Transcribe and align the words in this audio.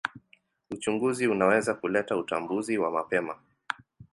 Uchunguzi 0.69 1.27
unaweza 1.27 1.73
kuleta 1.73 2.17
utambuzi 2.17 2.77
wa 2.77 2.91
mapema. 2.91 3.35